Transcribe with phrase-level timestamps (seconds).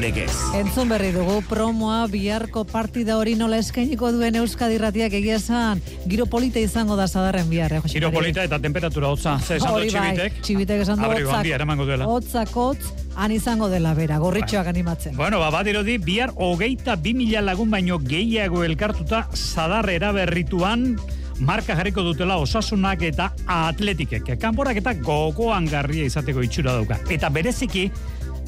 [0.00, 0.32] Legez.
[0.56, 6.24] Entzun berri dugu promoa biharko partida hori nola eskainiko duen Euskadi Irratiak egia esan giro
[6.26, 9.38] polita izango da sadarren bihar, eh, Giro polita eta temperatura hotza.
[9.38, 10.40] Ze esan dut bai, txibitek.
[10.42, 15.16] txibitek esan du Abrigo hotzak, hotzak hotz, han izango dela bera, gorritxoak animatzen.
[15.16, 20.96] Bueno, ba, badirudi, bihar hogeita bi mila lagun baino gehiago elkartuta sadar eraberrituan
[21.40, 24.34] marka jarriko dutela osasunak eta atletikek.
[24.40, 27.00] Kanporak eta gogoan garria izateko itxura dauka.
[27.10, 27.90] Eta bereziki,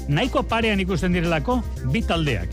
[0.09, 2.49] nahiko parean ikusten direlako bi taldeak.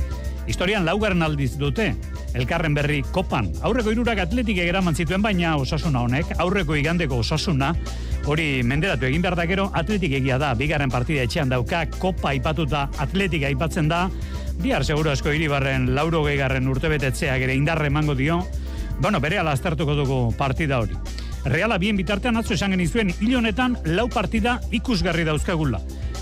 [0.50, 1.92] Historian laugarren aldiz dute,
[2.34, 3.52] elkarren berri kopan.
[3.66, 7.74] Aurreko irurak atletik eraman zituen baina osasuna honek, aurreko igandeko osasuna,
[8.26, 12.88] hori menderatu egin behar da gero, atletik egia da, bigarren partida etxean dauka, kopa aipatuta
[12.98, 14.08] atletik aipatzen da,
[14.62, 18.42] bihar seguro asko iribarren lauro gehigarren urtebetetzeak ere indarre emango dio,
[19.00, 20.98] bueno, bere ala aztertuko dugu partida hori.
[21.46, 25.80] Reala bien bitartean atzo esan genizuen hil honetan lau partida ikusgarri dauzkagula.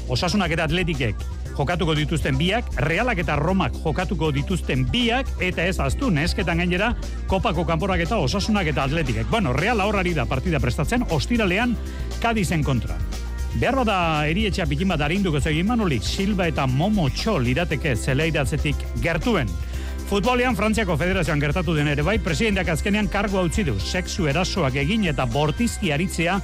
[0.08, 1.28] Osasunak eta atletikek
[1.58, 6.92] jokatuko dituzten biak, realak eta romak jokatuko dituzten biak, eta ez aztu, nesketan gainera,
[7.28, 9.30] kopako kanporak eta osasunak eta atletikek.
[9.32, 11.76] Bueno, reala horrari da partida prestatzen, ostiralean
[12.22, 12.98] Kadizen kontra.
[13.58, 13.98] Behar bada
[14.30, 19.50] erietxea pikin bat arinduko zegin manulik, Silva eta Momo Txol irateke zeleiratzetik gertuen.
[20.08, 25.08] Futbolean Frantziako Federazioan gertatu den ere bai, presidenteak azkenean kargo utzi du, sexu erasoak egin
[25.10, 26.38] eta bortizki aritzea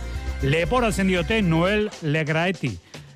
[0.44, 2.73] leporatzen diote Noel Legraeti.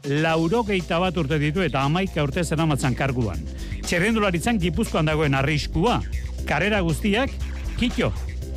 [0.08, 3.42] Lauro geita bat urte ditu eta amaika urte zeramatzan karguan.
[3.84, 6.00] Txerrendularitzan gipuzkoan dagoen arriskua.
[6.48, 7.34] Karera guztiak,
[7.80, 8.14] kitxo,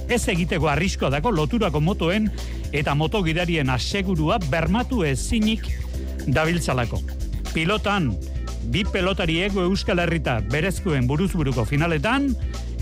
[0.09, 2.29] ez egiteko arriskoa dako loturako motoen
[2.73, 5.67] eta motogidarien asegurua bermatu ezinik
[6.27, 7.01] dabiltzalako.
[7.51, 8.13] Pilotan,
[8.71, 12.31] bi pelotari ego Euskal Herrita berezkoen buruzburuko finaletan,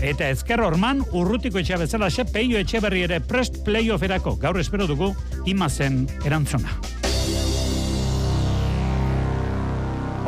[0.01, 5.15] eta ezker orman urrutiko etxe bezala peio etxe berri ere prest playofferako gaur espero dugu
[5.45, 6.98] imazen erantzuna.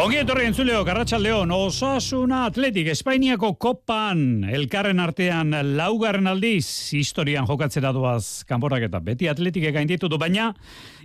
[0.02, 6.66] Ongi etorri entzuleo, Garratxaldeon, Osasuna Atletik, Espainiako kopan, elkarren artean laugarren aldiz,
[6.98, 10.48] historian jokatzera doaz kanporak eta beti atletik egain ditutu, baina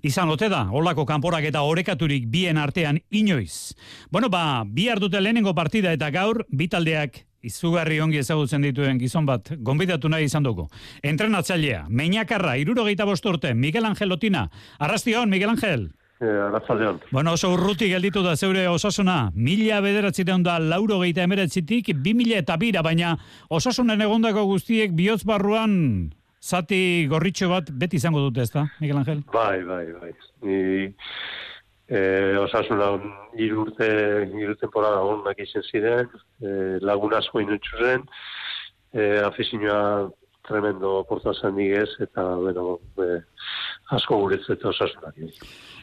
[0.01, 3.75] izan ote da, holako kanporak eta orekaturik bien artean inoiz.
[4.09, 9.53] Bueno, ba, bihar dute lehenengo partida eta gaur, bitaldeak izugarri ongi ezagutzen dituen gizon bat,
[9.61, 10.71] gonbidatu nahi izan dugu.
[11.05, 14.49] Entrenatzailea, Meñakarra, irurogeita bosturte, Miguel Angel Otina.
[14.79, 15.91] Arrastion, Miguel Angel.
[16.21, 17.01] Eh, Arratzaldeon.
[17.11, 19.31] Bueno, oso urruti gelditu da zeure osasuna.
[19.35, 23.17] Mila bederatzireun da lauro geita emeretzitik, bi mila eta bira, baina
[23.53, 25.75] osasunen egondako guztiek bihotz barruan
[26.41, 29.23] zati gorritxo bat beti izango dute, ezta, Miguel Angel?
[29.33, 30.13] Bai, bai, bai.
[30.47, 30.59] Ni
[31.89, 32.95] eh, osasuna
[33.37, 33.89] hiru urte,
[34.33, 36.09] hiru temporada onak izan ziren,
[36.41, 38.07] eh, lagun asko inutxu zen,
[38.95, 40.09] eh, afizinoa
[40.49, 43.21] tremendo porta zen digez, eta, bueno, eh,
[43.93, 45.19] asko guretzet osasunak.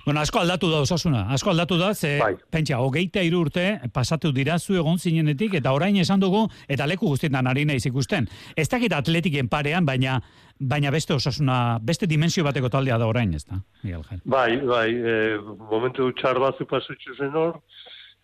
[0.06, 2.34] Bueno, asko aldatu da osasuna, asko aldatu da, ze, Bai.
[2.52, 7.08] pentsa, hogeita hiru urte pasatu dira zu egon zinenetik, eta orain esan dugu, eta leku
[7.08, 8.28] guztietan ari naiz ikusten.
[8.56, 10.20] Ez dakit atletiken parean, baina
[10.60, 14.22] baina beste osasuna, beste dimensio bateko taldea da orain, ez da, Miguel Angel?
[14.26, 15.38] Bai, bai, eh,
[15.72, 17.60] momentu txar batzuk pasutxu zen hor,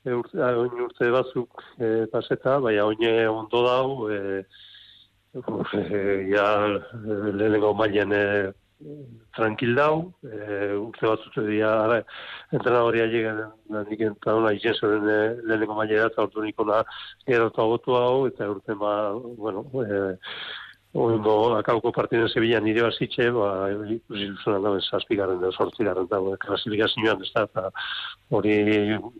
[0.05, 4.43] e, urte, a, oin urte batzuk e, paseta, bai, oine ondo dau, e,
[5.39, 8.23] uf, e, ja e, lehenengo mailen e,
[9.35, 11.99] tranquil dau, e, urte batzuk dira, ara,
[12.55, 13.41] entrenadoria llegan,
[13.89, 16.81] nik eta ona izen zuen e, lehenengo mailera, eta ordu nikona
[17.27, 18.95] gero eta gotu hau, eta urte ma,
[19.43, 20.17] bueno, e,
[20.91, 23.49] Ondo, akauko partiden Sevilla nire bazitxe, ba,
[23.93, 27.69] ikusi duzuna da, zazpigarren da, sortzigarren da, ba, klasifikazioan ez da, eta
[28.33, 28.55] hori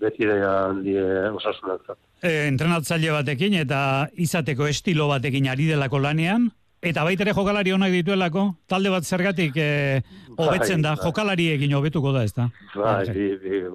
[0.02, 0.96] beti da handi
[1.30, 1.97] osasunak da.
[2.24, 3.81] E, entrenatzaile batekin eta
[4.18, 6.50] izateko estilo batekin ari delako lanean,
[6.81, 10.01] eta baita ere jokalari onak dituelako, talde bat zergatik e,
[10.38, 11.06] hobetzen da, bai.
[11.06, 12.47] jokalariekin hobetuko da, ez da?
[12.76, 13.05] Bai,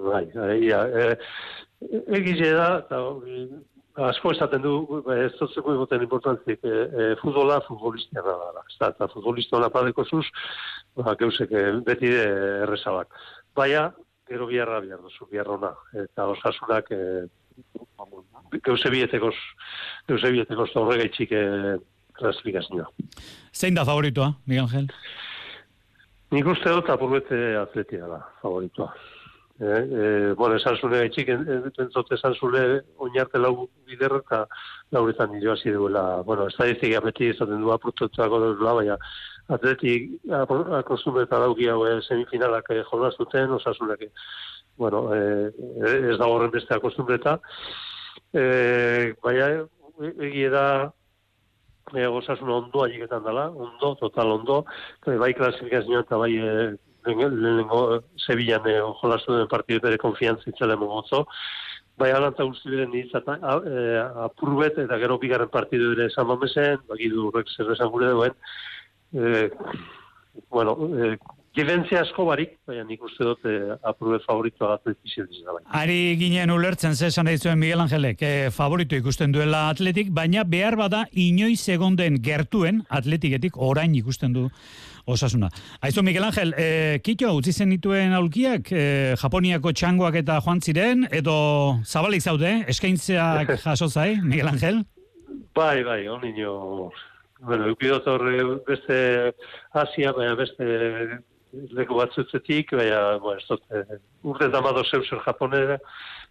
[0.01, 1.15] bai, bai,
[2.17, 3.45] egize da, eta hori,
[4.09, 4.73] asko esaten du,
[5.13, 9.69] ez dutzeko egoten importantzik, e, e, futbola futbolistia da, da, ez da, eta futbolista hona
[9.71, 10.25] padeko zuz,
[10.97, 12.25] ba, geusek e, beti de
[12.65, 13.13] errezabak.
[13.55, 13.87] Baina,
[14.27, 15.73] gero biharra bihar duzu, biharra ona,
[16.03, 17.27] eta osasunak, e,
[18.65, 19.35] geuse bietekoz,
[20.09, 21.43] geuse bietekoz da horregaitxik e,
[22.19, 22.87] klasifikazioa.
[23.53, 24.87] Zein da favoritoa, Miguel Angel?
[26.31, 28.89] Nik uste dut apurbete atletia da, favoritoa.
[29.57, 34.41] Eh, eh, bueno, esan zule gaitxik, entzot esan zule oinarte lau bider eta
[34.91, 36.23] lauretan nire hasi duela.
[36.27, 38.97] Bueno, estadistika beti izaten du apurtutuako duela, baina
[39.55, 40.11] atletik
[40.81, 44.11] akostumbre eta dauki hau eh, semifinalak eh, jolaztuten, osasunak, eh,
[44.75, 45.51] bueno, eh,
[46.11, 47.37] ez da horren beste akostumbre eta,
[48.33, 49.49] eh, baina
[50.19, 50.91] egie da,
[51.93, 54.65] e, osasun ondo agiketan dela, ondo, total ondo,
[55.05, 56.51] e, bai klasifikazioa eta bai e,
[57.05, 61.25] lehenengo Sevillan e, jolastu den partidu bere konfiantza itzela mogotzo,
[61.97, 67.29] bai alantza guzti beren izata, e, apurbet eta gero bigarren partidu ere esan mamezen, bagidu
[67.29, 68.37] horrek zer esan gure duen,
[69.13, 69.49] e,
[70.49, 71.15] bueno, e,
[71.55, 75.53] Gibentzia asko barik, baina nik uste dut eh, aprube favoritoa dizela.
[75.55, 75.61] Bai.
[75.81, 80.75] Ari ginen ulertzen ze esan zuen Miguel Angelek, eh, favorito ikusten duela atletik, baina behar
[80.75, 84.49] bada inoiz egonden gertuen atletiketik orain ikusten du
[85.05, 85.49] osasuna.
[85.81, 91.07] Aizu Miguel Angel, eh, kitxo, utzi zen dituen aulkiak, eh, Japoniako txangoak eta joan ziren,
[91.09, 94.83] edo zabalik zaude, eskaintzeak jaso zai, Miguel Angel?
[95.55, 96.91] Bai, bai, hon nino...
[97.45, 98.95] Bueno, eukidot horre beste
[99.75, 100.65] Asia, baina beste
[101.75, 105.77] leku batzutzetik, baina, bueno, ez dut, eh, urte damado zeu zer japonera,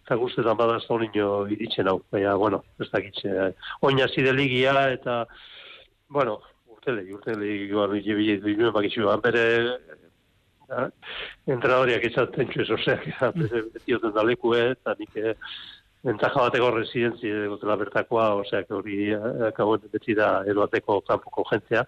[0.05, 3.51] eta guzti damado ez da nino iritzen hau, baina, bueno, ez da gitxe, eh,
[3.81, 5.25] oina zide ligia, eta,
[6.09, 9.45] bueno, urte legi, urte legi, guan, ije bile, bile, bakitxu, bere,
[10.69, 10.89] eh,
[11.47, 13.31] entradoriak izaten txu ez, osea,
[13.73, 15.35] beti da leku, eta nik, eh,
[16.05, 19.07] Entaja bateko residenzi egotela bertakoa, osea, hori
[19.47, 21.81] akauen beti da eroateko kanpoko jentzea.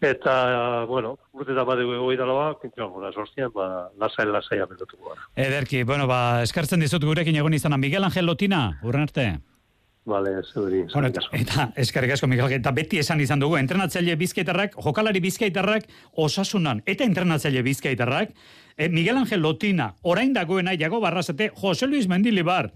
[0.00, 5.24] Eta, bueno, urte da badegu egoi daloa, kintuan gura sortzian, ba, lasai, lasai amendotuko gara.
[5.34, 9.26] Ederki, bueno, ba, eskartzen dizut gurekin egon izan, Miguel Angel Lotina, urren arte.
[10.08, 10.84] Vale, zeuri.
[10.92, 15.90] Bueno, eta, eta eskarrik asko, Miguel, eta beti esan izan dugu, entrenatzaile bizkaitarrak, jokalari bizkaitarrak,
[16.14, 18.30] osasunan, eta entrenatzaile bizkaitarrak,
[18.76, 22.70] e, Miguel Angel Lotina, orain dagoena, jago barrazate, Jose Luis Mendilibar,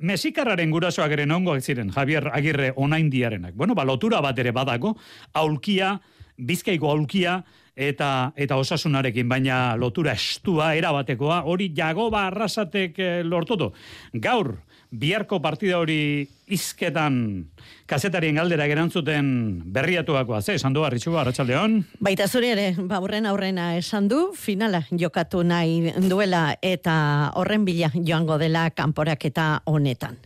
[0.00, 3.52] Mesikarraren gurasoak ere nongo ziren, Javier Agirre onain diarenak.
[3.54, 4.94] Bueno, ba, lotura bat ere badago,
[5.34, 5.98] aulkia,
[6.40, 7.40] bizkaiko aulkia
[7.76, 13.70] eta eta osasunarekin baina lotura estua erabatekoa hori jagoba arrasatek e, lortutu
[14.14, 14.56] gaur
[14.90, 17.46] biharko partida hori izketan
[17.86, 19.28] kazetarien galdera gerantzuten
[19.70, 21.76] berriatuakoa, ze, esan du, arritxu, arratxaldeon?
[22.02, 26.96] Baita zure ere, ba, horren aurrena esan du, finala jokatu nahi duela eta
[27.38, 30.18] horren bila joango dela kanporak eta honetan.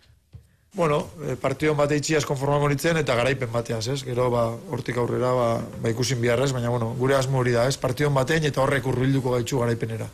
[0.75, 4.01] Bueno, eh, partio bat eitxiaz konformango nintzen eta garaipen bateaz, ez?
[4.03, 5.47] Gero, ba, hortik aurrera, ba,
[5.83, 7.77] ba ikusin biharrez, baina, bueno, gure asmo hori da, ez?
[7.79, 10.11] Partio batean eta horrek urbilduko gaitxu garaipenera.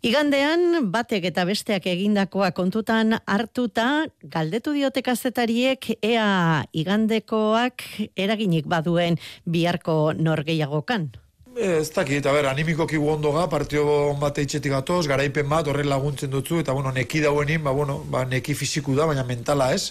[0.00, 7.84] Igandean, batek eta besteak egindakoa kontutan hartuta, galdetu diote kazetariek, ea igandekoak
[8.16, 11.10] eraginik baduen biharko norgeiagokan.
[11.58, 16.30] Ez dakit, a ber, animikoki ondo ga, partio bat eitxetik gatoz, garaipen bat, horren laguntzen
[16.30, 19.90] dutzu, eta bueno, neki dauenin, ba, bueno, ba, neki fiziku da, baina mentala ez.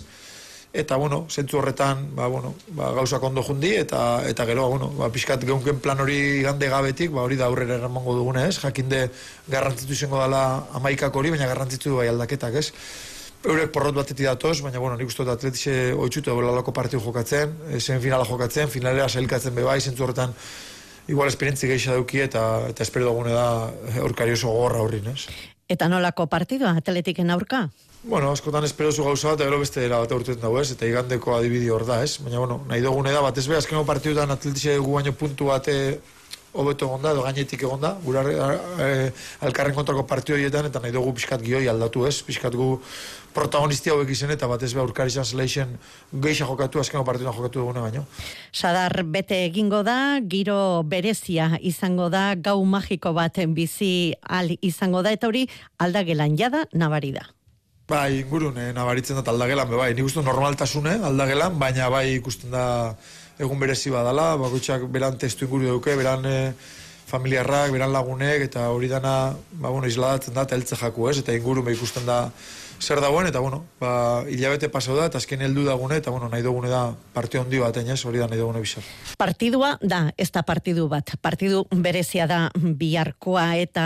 [0.71, 4.87] Eta, bueno, zentzu horretan, ba, bueno, ba, gauzak ondo jundi, eta, eta gero, ba, bueno,
[4.95, 9.09] ba, pixkat geunken plan hori gande gabetik, ba, hori da aurrera eramango dugune ez, jakinde
[9.51, 10.45] garrantzitu izango dela
[10.79, 12.71] amaikak hori, baina garrantzitu bai aldaketak ez.
[13.43, 17.99] Eurek porrot batetik datoz, baina, bueno, nik uste dut atletize oitzutu lalako partio jokatzen, zen
[17.99, 20.31] finala jokatzen, finalera sailkatzen bebai, zentzu horretan,
[21.07, 23.71] igual esperientzi geisha dauki eta eta espero dugune da
[24.03, 25.27] aurkari oso gorra horrin, ez?
[25.67, 27.67] Eta nolako partidua atletiken aurka?
[28.03, 30.71] Bueno, askotan espero zu gauza eta gero beste era bat urtetan dago, ez?
[30.71, 32.19] Eta igandeko adibidi hor da, ez?
[32.23, 35.75] Baina, bueno, nahi dugune da, bat ez be, azkeneko partidutan atletize gu baino puntu bate
[36.57, 38.89] hobeto egonda, edo gainetik egonda, gura e,
[39.45, 42.69] alkarren kontrako partio horietan, eta nahi dugu pixkat gioi aldatu ez, pixkat gu
[43.37, 45.77] protagonistia hauek izen, eta batez be aurkari izan zeleixen
[46.25, 48.03] geixa jokatu, azkenko partioan jokatu dugune baino.
[48.51, 55.13] Sadar, bete egingo da, giro berezia izango da, gau magiko bat bizi al izango da,
[55.13, 55.45] eta hori
[55.77, 57.27] aldagelan jada nabari da.
[57.87, 62.65] Bai, ingurun, eh, nabaritzen da aldagelan, bai, nik uste normaltasune aldagelan, baina bai ikusten da
[63.39, 66.37] egun berezi badala, bakoitzak beran testu inguru duke, beran e,
[67.07, 71.35] familiarrak, beran lagunek, eta hori dana, ba, bueno, isladatzen da, eta eltze jaku ez, eta
[71.37, 72.25] inguru ikusten da,
[72.79, 76.43] zer dagoen, eta bueno, ba, hilabete pasau da, eta azken heldu dagune, eta bueno, nahi
[76.45, 78.85] dugune da partio handi bat, ez, hori da nahi dugune bizar.
[79.17, 83.85] Partidua da, ez da partidu bat, partidu berezia da biharkoa, eta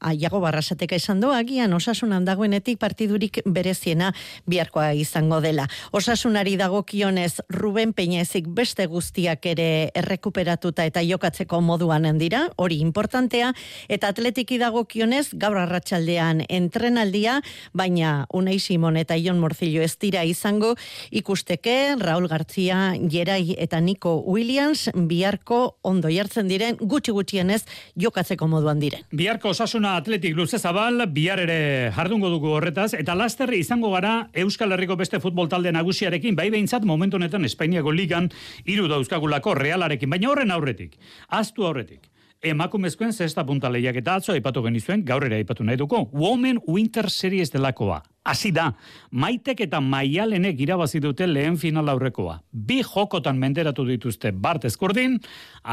[0.00, 4.12] aiago barrasateka esan doa, agian osasunan dagoenetik partidurik bereziena
[4.46, 5.68] biharkoa izango dela.
[5.92, 13.52] Osasunari dagokionez Ruben Peñezik beste guztiak ere errekuperatuta eta jokatzeko moduan dira, hori importantea,
[13.88, 17.40] eta atletiki dagokionez gaur arratsaldean entrenaldia,
[17.72, 20.74] baina Unai Simon eta Ion Morzillo ez dira izango
[21.10, 27.62] ikusteke Raul Gartzia, Jerai eta Nico Williams biharko ondo jartzen diren gutxi gutxienez
[28.00, 29.04] jokatzeko moduan diren.
[29.12, 34.72] Biharko osasuna atletik luze zabal, bihar ere jardungo dugu horretaz, eta laster izango gara Euskal
[34.72, 38.30] Herriko beste futbol talde nagusiarekin, bai behintzat momentu honetan Espainiako ligan
[38.64, 42.13] iru dauzkagulako realarekin, baina horren aurretik, aztu aurretik
[42.44, 47.10] emakumezkoen zesta punta lehiak eta atzo aipatu genizuen, gaur ere aipatu nahi duko, Women Winter
[47.10, 48.02] Series delakoa.
[48.24, 48.70] Hasi da,
[49.12, 52.38] maitek eta maialenek irabazi dute lehen final aurrekoa.
[52.70, 55.18] Bi jokotan menderatu dituzte Bart Eskurdin,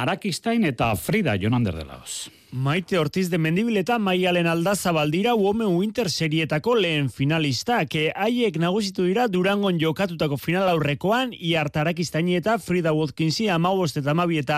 [0.03, 2.29] Arakistain eta Frida Jonander de Laos.
[2.51, 9.29] Maite Ortiz de Mendibileta maialen aldazabaldira Women Winter serietako lehen finalista, ke haiek nagusitu dira
[9.31, 14.57] Durangon jokatutako final aurrekoan, iartarak iztaini eta Frida Watkinsi amabost eta amabi eta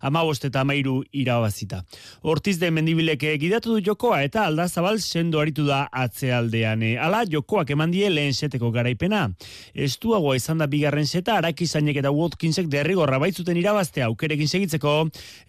[0.00, 1.82] amabost eta amairu irabazita.
[2.22, 6.80] Ortiz de Mendibileke gidatu du jokoa eta aldazabal sendo aritu da atzealdean.
[6.82, 9.26] E, Ala, jokoak eman die lehen seteko garaipena.
[9.74, 14.94] Estuagoa izan da bigarren seta, arakizainek eta Watkinsek derrigorra baitzuten irabaztea aukerekin segitzeko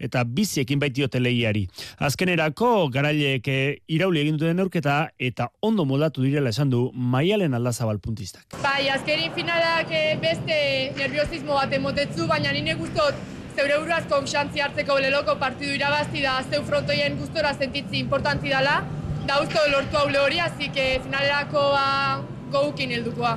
[0.02, 1.66] eta biziekin baitiote lehiari.
[2.08, 8.00] Azkenerako garaileek eh, irauli egin duten neurketa eta ondo moldatu direla esan du Maialen Aldazabal
[8.02, 8.58] puntistak.
[8.62, 10.60] Bai, azkerin finalak eh, beste
[10.98, 13.24] nerviosismo bat emotetzu, baina nire guztot
[13.56, 18.82] zeure buruaz konxantzi hartzeko leloko partidu irabazti da zeu frontoien gustora sentitzi importantzi dela,
[19.26, 23.36] da usto lortu hau hori, hasi que finalerako ba, goukin heldukoa.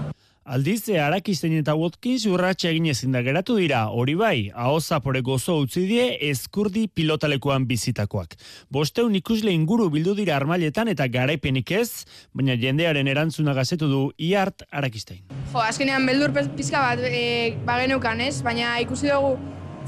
[0.49, 5.59] Aldiz, Arakisten eta Watkins urratxe egin ezin da geratu dira, hori bai, ahoza pore gozo
[5.61, 8.33] utzi die eskurdi pilotalekoan bizitakoak.
[8.69, 14.65] Bosteun ikusle inguru bildu dira armailetan eta garaipenik ez, baina jendearen erantzuna gazetu du iart
[14.71, 15.21] Arakistain.
[15.53, 19.37] Jo, azkenean beldur pizka bat e, bageneukan ez, baina ikusi dugu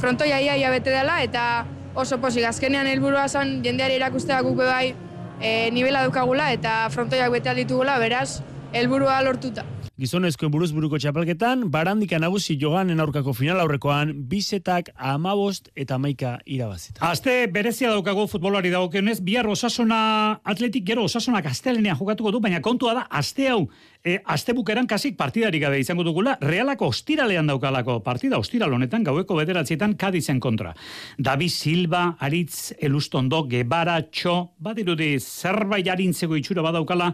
[0.02, 1.66] frontoia ia ia bete dela eta
[1.96, 4.94] oso posik azkenean helburua zen jendeari erakustea guk bai
[5.42, 8.42] e, nivela dukagula eta frontoiak bete ditugula, beraz,
[8.74, 9.66] helburua lortuta.
[10.02, 17.04] Gizonezko buruzburuko txapelketan, barandika nagusi joganen aurkako final aurrekoan, bisetak amabost eta maika irabazita.
[17.06, 20.00] Aste berezia daukagu futbolari dagokionez, bihar osasuna
[20.42, 23.60] atletik gero osasunak astelenean jokatuko du, baina kontua da, aste hau,
[24.02, 29.38] e, aste bukeran kasik partidarik gabe izango dugula, realako ostiralean daukalako partida, ostiral honetan, gaueko
[29.38, 30.74] bederatzietan kadizen kontra.
[31.20, 37.14] Davi Silva, Aritz, Elustondo, Gebara, Txo, badirudi zerbait harintzeko itxura badaukala,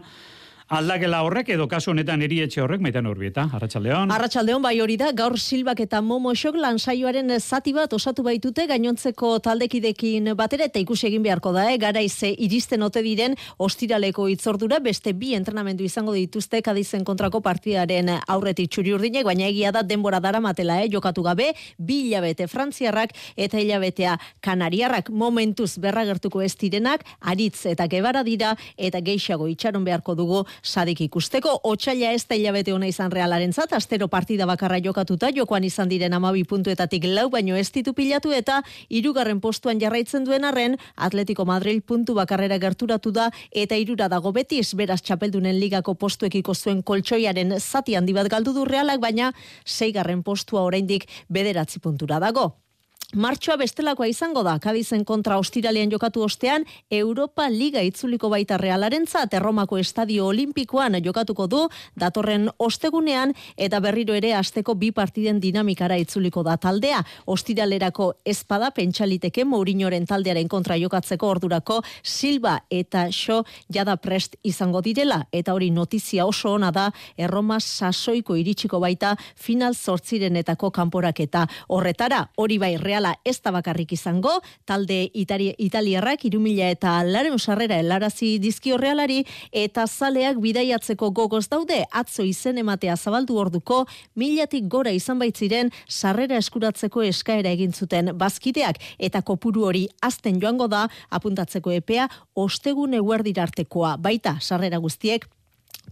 [0.68, 4.10] aldakela horrek edo kasu honetan erietxe horrek, maitan urbieta, Arratxaldeon.
[4.12, 9.38] Arratsaldeon bai hori da, gaur Silbak eta Momo Xok lansaioaren zati bat osatu baitute gainontzeko
[9.44, 11.78] taldekidekin batera eta ikusi egin beharko da, eh?
[11.80, 18.12] garaiz eh, iristen ote diren ostiraleko itzordura beste bi entrenamendu izango dituzte kadizen kontrako partidaren
[18.28, 20.90] aurretik txuri urdinek, baina egia da denbora daramatela, eh?
[20.92, 28.22] jokatu gabe, bi hilabete frantziarrak eta hilabetea kanariarrak momentuz berragertuko ez direnak, aritz eta gebara
[28.22, 31.60] dira eta geixago itxaron beharko dugu sadik ikusteko.
[31.64, 36.12] Otsaila ez da hilabete ona izan realaren zat, astero partida bakarra jokatuta, jokoan izan diren
[36.14, 41.82] amabi puntuetatik lau, baino ez ditu pilatu eta irugarren postuan jarraitzen duen arren, Atletico Madrid
[41.82, 47.96] puntu bakarrera gerturatu da eta irura dago betis, beraz txapeldunen ligako postuekiko zuen koltsoiaren zati
[47.96, 49.32] handi bat galdu du realak, baina
[49.64, 52.67] seigarren postua oraindik bederatzi puntura dago.
[53.16, 59.78] Martxoa bestelakoa izango da, Kadizen kontra ostiralean jokatu ostean, Europa Liga itzuliko baita realarentzat Erromako
[59.80, 61.62] Estadio Olimpikoan jokatuko du,
[61.96, 66.98] datorren ostegunean, eta berriro ere asteko bi partiden dinamikara itzuliko da taldea.
[67.24, 73.40] Ostiralerako espada pentsaliteke Mourinhoren taldearen kontra jokatzeko ordurako Silva eta Xo
[73.72, 79.72] jada prest izango direla, eta hori notizia oso ona da, Erroma sasoiko iritsiko baita final
[79.72, 82.26] zortzirenetako kanporaketa horretara.
[82.36, 88.38] Hori bai, reala ez da bakarrik izango, talde itari, italiarrak irumila eta laren sarrera helarazi
[88.42, 93.86] dizkio realari, eta zaleak bidaiatzeko gogoz daude, atzo izen ematea zabaldu orduko,
[94.16, 100.66] milatik gora izan baitziren sarrera eskuratzeko eskaera egin zuten bazkideak, eta kopuru hori azten joango
[100.68, 105.28] da, apuntatzeko epea, ostegun eguerdirartekoa, baita sarrera guztiek,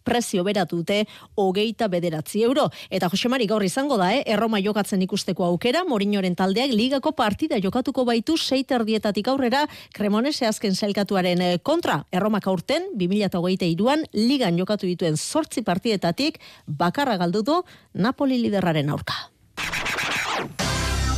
[0.05, 2.69] prezio beratu dute hogeita bederatzi euro.
[2.91, 4.23] Eta Josemari gaur izango da, eh?
[4.27, 11.43] erroma jokatzen ikusteko aukera, Morinoren taldeak ligako partida jokatuko baitu seiterdietatik aurrera Cremonese azken sailkatuaren
[11.43, 12.03] eh, kontra.
[12.13, 17.63] Erromak aurten, 2008an, ligan jokatu dituen sortzi partidetatik, bakarra galdu du
[17.95, 19.15] Napoli liderraren aurka.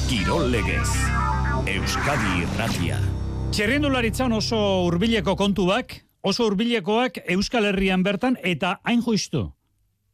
[0.08, 0.88] Kirol legez.
[1.68, 2.98] Euskadi irratia.
[3.52, 5.94] Txerrendularitzan oso hurbileko kontuak,
[6.28, 9.48] oso hurbilekoak Euskal Herrian bertan eta hain justu.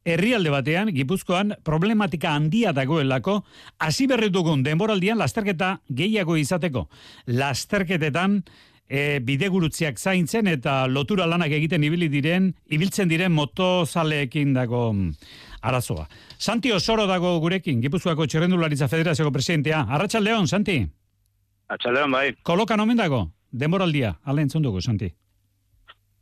[0.04, 3.38] Herrialde batean, Gipuzkoan, problematika handia dagoelako,
[3.80, 6.85] hasi berri dugun denboraldian lasterketa gehiago izateko.
[7.26, 8.42] Lasterketetan,
[8.85, 15.11] e, bidegurutziak zaintzen eta lotura lanak egiten ibili diren, ibiltzen diren motozaleekin dago mm,
[15.62, 16.06] arazoa.
[16.38, 19.87] Santi Osoro dago gurekin, Gipuzkoako Txerrendularitza Federazioko presidentea.
[19.88, 20.83] Arratxaldeon, Santi.
[21.73, 22.26] Atxaldeon bai.
[22.44, 25.14] Kolokan omen dago, denboraldia, ala entzun dugu, Santi.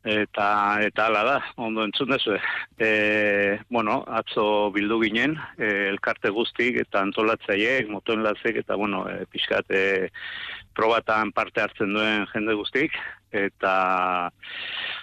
[0.04, 0.46] Eta
[0.82, 2.36] eta hala da, ondo entzun dezu.
[2.78, 9.70] E, bueno, atzo bildu ginen, e, elkarte guztik eta antolatzaileek, motoen eta bueno, e, pixkat
[9.70, 10.10] e,
[10.74, 12.92] probatan parte hartzen duen jende guztik,
[13.30, 14.30] eta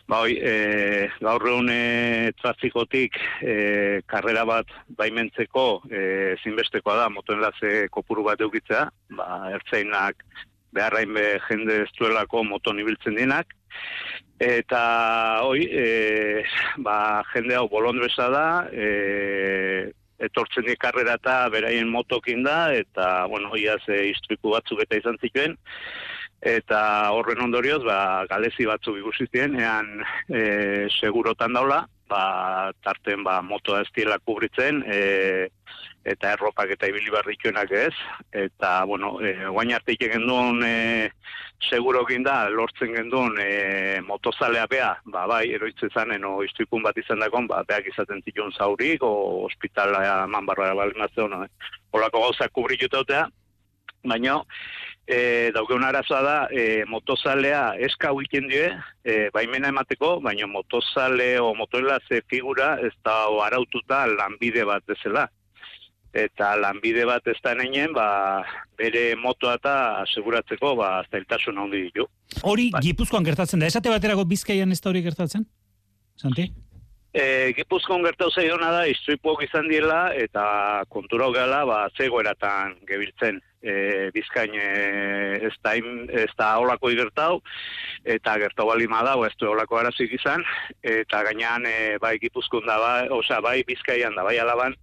[0.08, 7.42] ba, oi, e, gaur reune trafikotik e, karrera bat baimentzeko e, zinbestekoa da, motoen
[7.90, 10.26] kopuru bat eukitzea, ba, ertzainak
[10.76, 13.56] beharrain be jende ez duelako moton ibiltzen dinak,
[14.40, 16.44] Eta, hoi, e,
[16.80, 19.92] ba, jende hau bolondresa da, e,
[20.24, 25.20] etortzen di karrera eta beraien motokin da, eta, bueno, iaz e, istriku batzuk eta izan
[25.20, 25.58] zituen,
[26.40, 29.92] eta horren ondorioz, ba, galezi batzuk igusizien, ean
[30.32, 32.24] e, segurotan daula, ba,
[32.88, 35.50] tarten ba, motoa ez diela kubritzen, e,
[36.06, 37.94] eta erropak eta ibili barrituenak ez,
[38.32, 41.12] eta, bueno, e, guain arte iken duen e,
[41.70, 47.20] seguro da, lortzen genduen e, motozalea bea, ba, bai, eroitze zanen, o istuikun bat izan
[47.20, 51.50] dakon, ba, beak izaten zituen zaurik, o hospitala man barra balimazio, no, eh?
[51.92, 53.28] Olako gauzak kubrituta
[54.04, 54.38] baina,
[55.08, 58.70] e, daukeun arazoa da, e, motozalea eska huiken die,
[59.04, 65.28] e, baimena emateko, baina motozale o motoelaze figura ez da araututa lanbide bat bezala
[66.14, 68.44] eta lanbide bat ez da neinen, ba,
[68.80, 69.76] bere motoa eta
[70.06, 72.08] aseguratzeko ba, zailtasun handi ditu.
[72.44, 72.82] Hori ba.
[72.86, 75.46] Gipuzkoan gertatzen da, esate baterako bizkaian ez da hori gertatzen?
[76.20, 76.50] Santi?
[77.10, 83.40] E, Gipuzkoan gertatu zaiona da, istripuok izan diela, eta kontura gala, ba, zegoeratan gebiltzen.
[83.60, 83.74] E,
[84.16, 84.68] bizkain e,
[85.50, 87.42] ez da, ez da olako igertau,
[88.08, 90.46] eta gertau bali da, ez du olako arazik izan,
[90.82, 94.78] eta gainean e, bai gipuzkun da, bai, oza, bai bizkaian da, bai alaban,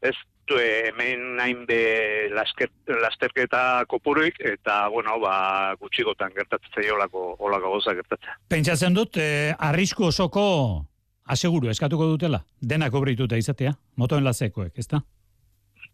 [0.00, 0.14] ez
[0.50, 8.30] hemen nahin be lasterketa kopuruik, eta, bueno, ba, gutxigotan gertatzen olako, olako goza gertatzen.
[8.48, 10.86] Pentsatzen dut, eh, arrisku osoko
[11.24, 15.02] aseguru eskatuko dutela, dena kobrituta izatea, motoen lazekoek, ezta?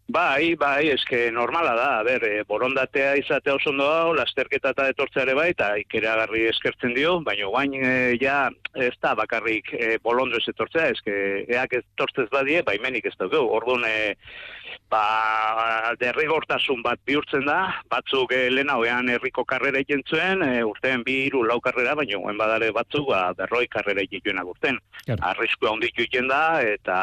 [0.09, 4.87] Bai, bai, eske normala da, a ber, e, borondatea izatea oso ondo hau, lasterketa eta
[4.89, 8.39] etortzeare bai, eta ikeragarri eskertzen dio, baina guain e, ja
[8.73, 11.13] ez da bakarrik e, bolondrez etortzea, eske
[11.53, 14.15] eak etortzez badie, baimenik ez dugu, orduan e,
[14.89, 17.59] ba, derrigortasun bat bihurtzen da,
[17.93, 22.17] batzuk e, lehen hauean herriko karrera egin zuen, e, urtean bi iru lau karrera, baina
[22.17, 24.81] guen badare batzuk ba, berroi karrera egin zuenak urtean.
[25.05, 25.21] Claro.
[25.31, 26.99] Arrisku handik da, eta,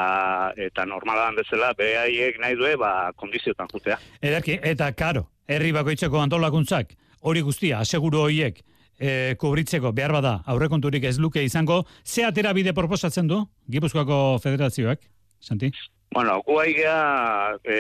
[0.57, 3.99] eta normalan bezala, behaiek nahi due, ba, kondiziotan jutea.
[4.23, 6.95] Ederki, eta karo, herri bakoitzeko antolakuntzak,
[7.27, 8.63] hori guztia, aseguru horiek,
[8.99, 15.05] e, kubritzeko behar bada aurrekonturik ez luke izango, ze atera bide proposatzen du, Gipuzkoako federazioak,
[15.41, 15.73] Santi?
[16.15, 17.77] Bueno, guaigea e,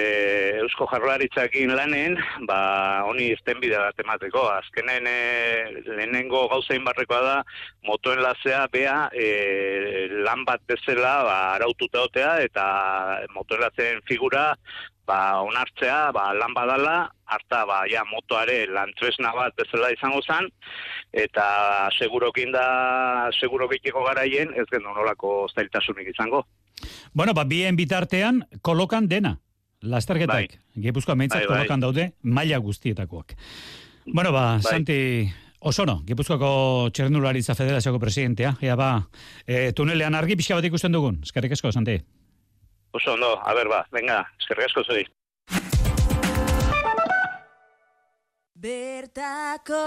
[0.60, 2.16] Eusko Jarlaritzakin lanen,
[2.48, 2.58] ba,
[3.06, 4.42] honi izten bide bat emateko.
[4.50, 5.14] Azkenen e,
[5.86, 7.36] lehenengo gauzein barrekoa da,
[7.86, 9.28] motoen lazea bea e,
[10.26, 12.66] lan bat bezala ba, araututa otea, eta
[13.32, 14.50] motoen lazeen figura
[15.06, 20.50] ba, onartzea, ba, lan badala, harta, ba, ja, motoare lantresna bat bezala izango zen,
[21.12, 21.46] eta
[21.96, 22.66] segurokin da,
[23.38, 26.44] segurokitiko garaien, ez genuen nolako zailtasunik izango.
[27.14, 29.38] Bueno, ba, bien bitartean, kolokan dena.
[29.86, 30.82] Lasterketak, bai.
[30.88, 31.56] gipuzkoa meintzat bai, bai.
[31.56, 33.36] kolokan daude, maila guztietakoak.
[34.06, 34.72] Bueno, ba, bai.
[34.72, 35.00] Santi,
[35.66, 38.90] Osono, Gipuzkoako Txernularitza Federazioko presidentea, ea ba,
[39.46, 41.96] e, tunelean argi pixka bat ikusten dugun, eskerrik asko, Santi.
[42.92, 45.06] Osono, a ber ba, venga, eskerrik asko zuri.
[48.56, 49.82] Bertako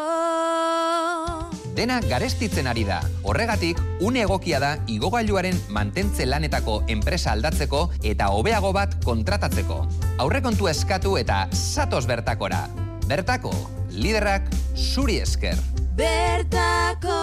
[1.73, 2.99] Dena garestitzen ari da.
[3.23, 9.79] Horregatik, une egokia da igogailuaren mantentze lanetako enpresa aldatzeko eta hobeago bat kontratatzeko.
[10.19, 12.65] Aurrekontu eskatu eta satos bertakora.
[13.09, 13.53] Bertako,
[13.95, 15.57] liderrak zuri esker.
[15.99, 17.17] Bertako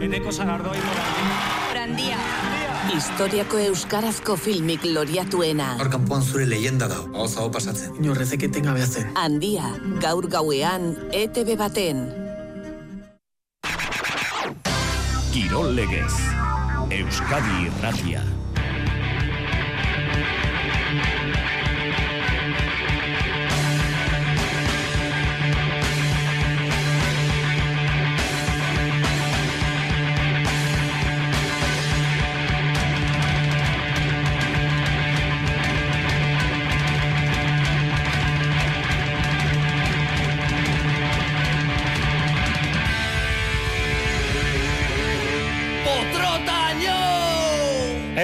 [0.00, 0.78] Eneko zanardoi
[1.72, 2.63] Brandia.
[2.92, 5.70] Historiako euskarazko filmik loriatuena.
[5.80, 7.94] Hor kanpoan zure leyenda da, hau zau pasatzen.
[8.02, 9.08] Inorrezek etenga behatzen.
[9.16, 9.70] Handia,
[10.04, 12.04] gaur gauean, ETV baten.
[15.32, 16.12] Kirol legez,
[16.94, 18.22] Euskadi Irratia.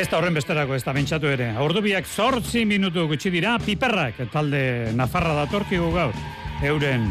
[0.00, 1.50] Ez da horren besterako, ez da bentsatu ere.
[1.60, 4.62] Ordubiak zortzi minutu gutxi dira, piperrak, talde
[4.96, 6.16] Nafarra datorkigu gaur.
[6.64, 7.04] Euren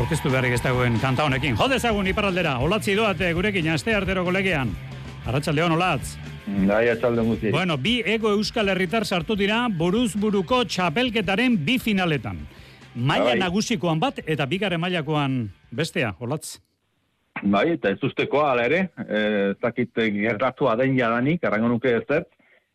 [0.00, 1.54] aurkeztu beharrik ez dagoen kanta honekin.
[1.60, 4.74] Jodezagun iparraldera, olatzi doate gurekin aste artero kolegean.
[5.30, 6.16] Arratxaldeon, olatz.
[6.66, 7.52] Gai, atxalde guzti.
[7.54, 12.42] Bueno, bi ego euskal herritar sartu dira buruz buruko txapelketaren bi finaletan.
[12.96, 13.42] Maila Bai.
[13.44, 16.58] nagusikoan bat eta bigarren mailakoan bestea, olatz.
[17.42, 22.04] Bai, eta ez usteko, ala ere, eh, ez dakit gertatu aden jadanik, errango nuke ez
[22.08, 22.28] zert,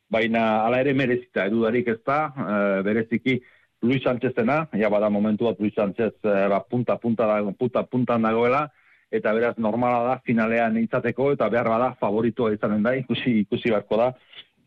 [0.10, 3.42] baina ala ere merezita, edudarik ez da, eh, bereziki
[3.82, 8.22] Luis Sánchezena, ja bada momentu bat Luis Sánchez eh, ba, punta, punta, dago- punta, puntan
[8.22, 8.70] dagoela,
[9.12, 13.98] eta beraz normala da finalean izateko, eta behar bada favoritoa izanen da, ikusi, ikusi beharko
[13.98, 14.14] da,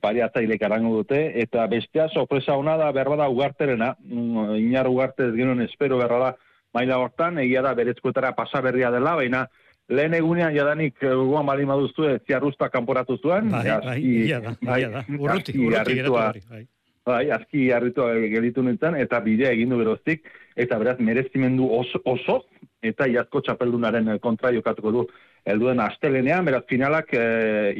[0.03, 5.35] bariatzailek arango dute, eta bestea sorpresa ona da, behar bada ugarterena, mm, inar ugarte ez
[5.35, 6.35] genuen espero behar bada
[6.75, 9.47] maila hortan, egia da berezkoetara pasaberria dela, baina
[9.89, 15.05] lehen egunean jadanik eh, gogoan bali maduztu ziarrusta kanporatu zuen, Bai, bai, da, bai, da.
[15.19, 16.65] Urruti, urruti geratu bai.
[17.07, 20.25] Bai, aski harritua gelitu nintzen, eta bidea egin du geroztik,
[20.59, 22.41] eta beraz merezimendu oso, oso
[22.83, 25.05] eta iazko txapeldunaren eh, kontra jokatuko du
[25.47, 27.23] helduen astelenean, beraz finalak e,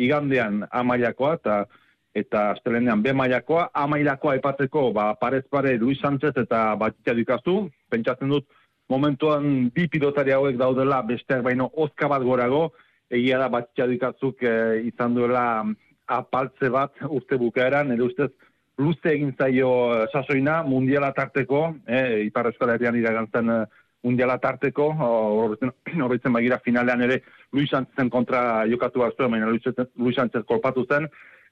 [0.07, 1.65] igandean amailakoa, eta
[2.17, 7.57] eta astelenean B mailakoa, amailakoa aipatzeko, ba, parez pare Luis Sánchez eta Batita dikazu,
[7.93, 8.47] pentsatzen dut
[8.89, 12.73] momentuan bi pilotari hauek daudela besteak baino ozka bat gorago,
[13.11, 18.31] egia da Batita dikazuk e, izan duela mm, apaltze bat urte bukaeran, nire ustez
[18.79, 23.63] luze egin zaio eh, sasoina mundiala tarteko, eh, Ipar Euskal Herrian iragantzen eh,
[24.05, 24.91] mundiala tarteko,
[26.05, 27.23] horretzen, bagira finalean ere
[27.53, 29.65] Luis Sánchezen kontra jokatu bat zuen, baina Luis,
[30.15, 31.09] Sánchez kolpatu zen,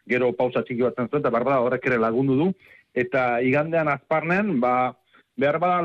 [0.09, 2.51] gero pausa txiki bat zen zuen, eta bada horrek ere lagundu du,
[2.95, 4.93] eta igandean azparnen, ba,
[5.37, 5.83] behar bada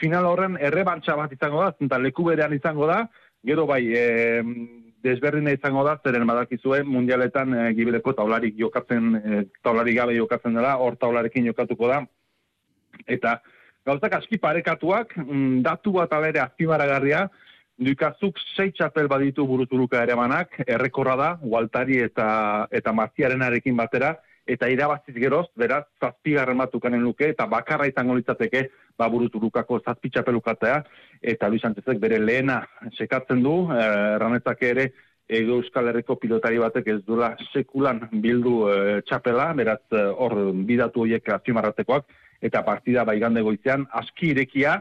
[0.00, 3.02] final horren errebantxa bat izango da, eta leku berean izango da,
[3.44, 4.42] gero bai, e,
[5.02, 10.76] desberdina izango da, zeren badakizue mundialetan e, gibeleko taularik jokatzen, e, taularik gabe jokatzen dela,
[10.78, 12.02] hor taularekin jokatuko da,
[13.06, 13.38] eta
[13.86, 17.26] gauzak aski parekatuak, mm, datu bat alere azpimaragarria,
[17.82, 22.26] Dukazuk sei txapel baditu buruturuka ere manak, errekorra da, Waltari eta,
[22.70, 24.12] eta Martiarenarekin batera,
[24.46, 28.66] eta irabaziz geroz, beraz, zazpigarren bat ukanen luke, eta bakarra izango litzateke,
[28.98, 30.82] ba, buruturukako zazpi txapelukatea,
[31.34, 32.62] eta Luis Sánchezek bere lehena
[32.98, 34.92] sekatzen du, eh, erranezake ere,
[35.32, 41.06] Ego Euskal Herriko pilotari batek ez duela sekulan bildu eh, txapela, beraz eh, hor bidatu
[41.06, 42.10] horiek azpimarratekoak,
[42.42, 44.80] eta partida baigande goizean aski irekia,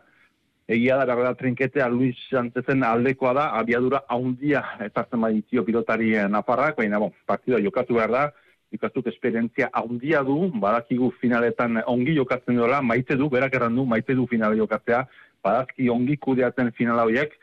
[0.71, 6.99] egia da berda trinketea Luis Sánchezen aldekoa da, abiadura haundia ezartzen baditio pilotari nafarrak, baina
[6.99, 8.29] bon, partida jokatu behar da,
[8.71, 14.15] ikastuk esperientzia haundia du, badakigu finaletan ongi jokatzen duela, maite du, berak erran du, maite
[14.15, 15.05] du finale jokatzea,
[15.43, 17.37] badazki ongi kudeatzen finala horiek,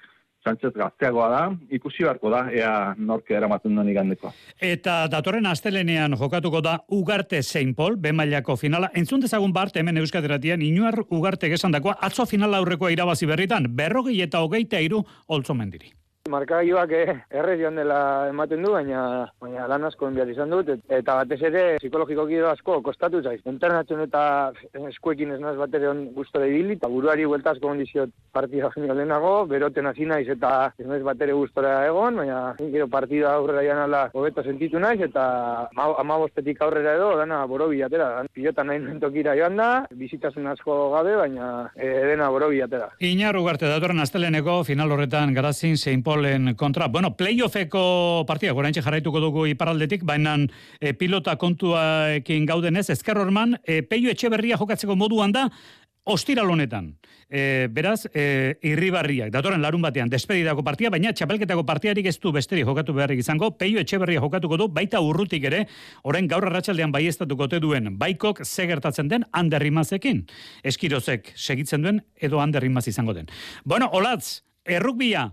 [0.46, 1.40] Sánchez gazteagoa da,
[1.74, 4.30] ikusi beharko da, ea norke eramaten duen igandeko.
[4.62, 8.92] Eta datorren astelenean jokatuko da Ugarte Saint Paul, B mailako finala.
[8.94, 14.44] Entzun dezagun bart hemen Euskateratian, inuar Ugarte esandakoa atzo finala aurrekoa irabazi berritan, berrogei eta
[14.46, 15.90] hogeita iru oltzomendiri.
[16.28, 19.00] Markagailuak eh, errez joan dela ematen du, baina
[19.40, 23.40] baina lan asko enbiat izan dut, et- eta batez ere psikologikoki asko kostatu zaiz.
[23.46, 24.52] Internatzen eta
[24.90, 28.94] eskuekin ez naz bat ere on gustora ibili, eta buruari buelta asko ondiziot partida baino
[28.94, 33.62] lehenago, beroten hasi naiz eta ez naiz bat ere gustora egon, baina gero partida aurrera
[33.66, 38.24] joan ala hobeto sentitu naiz, eta ama- amabostetik aurrera edo, dana borobi atera.
[38.32, 42.90] Pilota nahi nuen tokira joan da, bizitasun asko gabe, baina eh, dena borobi atera.
[43.00, 46.88] Inar Ugarte datorren asteleneko final horretan garazin Saint Paulen kontra.
[46.88, 50.32] Bueno, playoffeko partida, goraintxe jarraituko dugu iparaldetik, baina
[50.80, 55.44] e, pilota kontuaekin gaudenez, ezker horman, e, peio etxeberria jokatzeko moduan da,
[56.10, 56.88] ostiral honetan.
[57.30, 62.66] E, beraz, e, irribarriak, datorren larun batean, despedidako partia, baina txapelketako partiarik ez du besteri
[62.66, 65.68] jokatu beharrik izango, peio etxeberria jokatuko du, baita urrutik ere,
[66.02, 70.24] orain gaur arratsaldean baiestatuko te duen, baikok ze gertatzen den anderrimazekin.
[70.66, 73.30] Eskirozek segitzen duen, edo anderrimaz izango den.
[73.62, 75.28] Bueno, olatz, errukbia,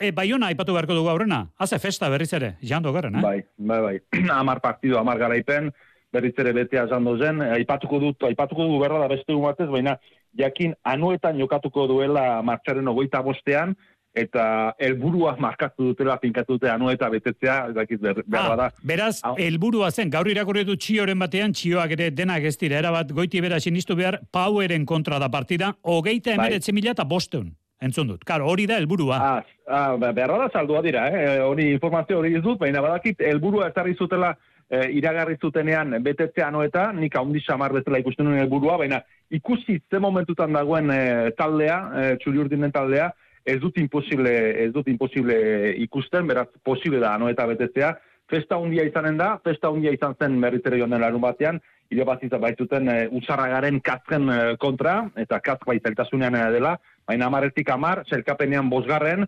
[0.00, 3.22] e, baiona aipatu beharko dugu aurrena, haze festa berriz ere, jando garen, eh?
[3.22, 3.94] Bai, bai, bai.
[4.40, 5.70] Amar partido, amar garaipen,
[6.12, 9.98] berriz ere betea jando zen, aipatuko dut, aipatuko dugu berra da beste egun batez, baina
[10.38, 13.76] jakin anuetan jokatuko duela martxaren ogoita bostean,
[14.10, 18.68] eta helburua markatu dutela finkatu dute anueta betetzea, ez dakit ber, berra da.
[18.82, 23.42] Beraz, helburua zen, gaur irakurri du txioren batean, txioak ere denak ez dira, erabat goiti
[23.44, 26.40] bera sinistu behar, Poweren kontra da partida, hogeita Bai.
[26.40, 27.52] emeretze mila eta bosteun.
[27.80, 28.24] Entzun dut.
[28.28, 29.16] Karo, hori da helburua.
[29.16, 31.40] Ah, ah, be- berra da saldua dira, eh?
[31.40, 34.34] hori informazio hori ez dut, baina badakit helburua ezarri zutela
[34.68, 39.98] eh, iragarri zutenean betetzea noeta, nik haundi samar bezala ikusten nuen helburua, baina ikusi ze
[39.98, 43.08] momentutan dagoen eh, taldea, eh, txuri urdinen taldea,
[43.48, 44.30] ez dut imposible,
[44.66, 45.40] ez dut imposible
[45.86, 47.94] ikusten, beraz, posible da, no, eta betetzea,
[48.30, 52.96] festa hundia izanen da, festa hundia izan zen merritere joan larun batean, irabazita baitzuten e,
[53.18, 56.76] usarragaren katzen e, kontra, eta katz baitzeltasunean dela,
[57.10, 59.26] baina amaretik amar, zelkapenean bosgarren,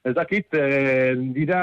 [0.00, 1.58] Ez dakit, e, dira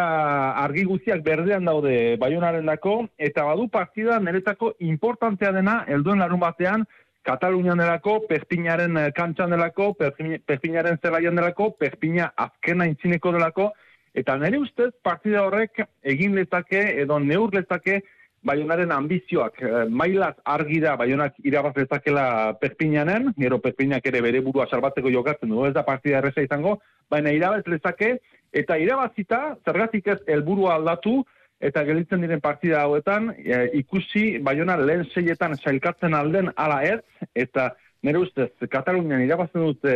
[0.62, 6.86] argi guztiak berdean daude baionaren dako, eta badu partida niretako importantea dena, helduen larun batean,
[7.26, 13.72] Katalunian delako, Perpinaren kantxan delako, Perpinaren zelaian delako, Perpina azkena intzineko delako,
[14.18, 18.02] eta nire ustez partida horrek egin lezake, edo neur lezake,
[18.48, 19.62] baionaren ambizioak.
[19.62, 25.54] E, mailaz argi da baionak irabaz lezakela Perpinanen, nero Perpinak ere bere burua salbatzeko jokatzen
[25.54, 26.78] du, ez da partida erreza izango,
[27.12, 28.18] baina irabaz lezake,
[28.54, 31.20] eta irabazita, zergatik ez helburua aldatu,
[31.60, 37.00] eta gelitzen diren partida hauetan, e, ikusi baiona lehen seietan sailkatzen alden ala ez,
[37.36, 37.72] eta
[38.06, 39.96] nire ustez, Katalunian irabazten dute,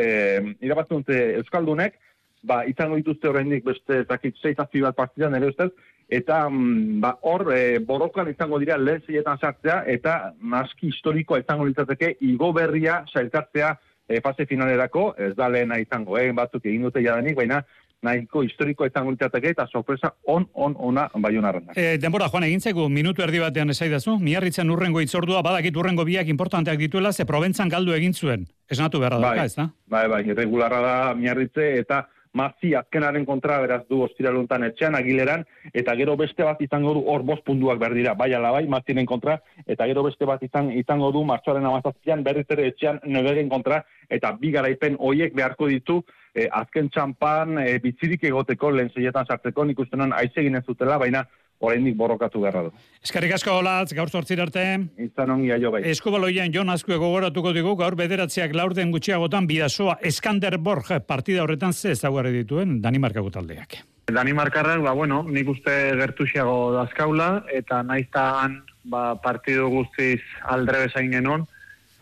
[0.66, 2.00] irabazten dute Euskaldunek,
[2.44, 5.70] ba, izango dituzte oraindik beste zakit seitazi bat partida nire ustez,
[6.12, 11.70] eta mm, ba, hor e, borrokan izango dira lehen seietan sartzea, eta naski historikoa izango
[11.70, 13.76] litzateke, igo berria sailkatzea
[14.08, 17.62] e, fase finalerako, ez da lehena izango, eh, batzuk egin dute jadanik, baina
[18.02, 21.70] nahiko historikoa izango litzateke eta sorpresa on on ona baionarren.
[21.76, 26.80] E, denbora Juan egintzeko minutu erdi batean esaidazu, miarritzen urrengo itzordua badakit urrengo biak importanteak
[26.82, 28.48] dituela ze Proventzan galdu egin zuen.
[28.70, 29.70] Esnatu beharra da, bai, ez da?
[29.88, 35.96] Bai, bai, irregularra da miarritze eta Mazi azkenaren kontra beraz du ostiraluntan etxean agileran, eta
[36.00, 39.36] gero beste bat izango du hor bost punduak behar dira, bai alabai, mazinen kontra,
[39.68, 44.32] eta gero beste bat izan, izango du martxoaren amazazpian berriz ere etxean nebegen kontra, eta
[44.40, 46.00] bi garaipen hoiek beharko ditu,
[46.34, 51.26] eh, azken txampan e, bitzirik egoteko lehen zeietan sartzeko, nik ustenan aizegin ez zutela, baina
[51.62, 52.74] oraindik borrokatu beharra du.
[53.06, 54.66] Eskerrik asko olatz, gaur zortzir arte.
[55.02, 55.84] Izan ongi aio bai.
[55.92, 61.94] Eskubaloian Jon Azkue gogoratuko digu, gaur bederatziak laurden gutxiagotan bidazoa Eskander Borg partida horretan ze
[61.96, 63.82] ezaguarri dituen Danimarkako taldeak.
[64.12, 71.46] Danimarkarrak, ba, bueno, nik uste gertuxiago dazkaula, eta naiztan ba, partidu guztiz aldre bezain genon.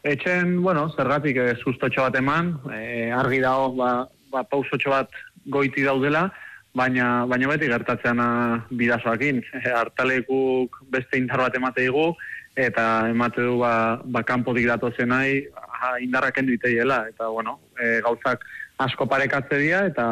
[0.08, 3.92] Etxen, bueno, zergatik e, sustotxo bat eman, e, argi dago, ba,
[4.32, 5.12] ba, pausotxo bat
[5.52, 6.30] goiti daudela,
[6.76, 9.42] baina baina beti gertatzeana bidazoakin.
[9.64, 12.14] E, hartalekuk beste indar bat emate digu,
[12.56, 15.46] eta emate du ba, ba kanpotik datozen nahi,
[16.04, 18.44] indarrak endu iteiela, eta bueno, e, gauzak
[18.80, 20.10] asko parekatze dira, eta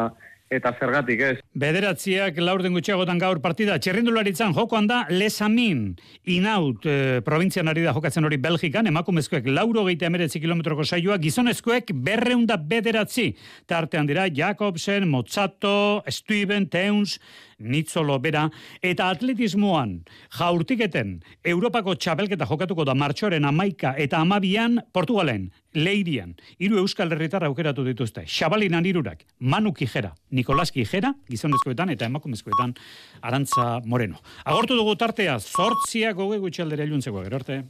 [0.50, 1.34] eta zergatik ez.
[1.58, 5.82] Bederatziak laurden gutxiagotan gaur partida, txerrindularitzan jokoan da Lesamin,
[6.24, 11.92] inaut, e, provintzian ari da jokatzen hori Belgikan, emakumezkoek lauro geite emeretzi kilometroko saioa, gizonezkoek
[11.92, 13.30] berreunda bederatzi,
[13.68, 17.18] tartean dira Jakobsen, Mozzato, Stuyben, Teuns,
[17.58, 18.44] Nitzolo bera,
[18.82, 19.96] eta atletismoan
[20.38, 27.84] jaurtiketen Europako txapelketa jokatuko da martxoren amaika eta amabian Portugalen, Leirian, hiru euskal herritar aukeratu
[27.84, 28.24] dituzte.
[28.26, 32.76] Xabalinan irurak, Manu Kijera, Nikolas Kijera, gizonezkoetan eta emakumezkoetan
[33.22, 34.22] Arantza Moreno.
[34.44, 37.62] Agortu dugu tartea, zortziak goge gutxaldere iluntzeko, gero arte.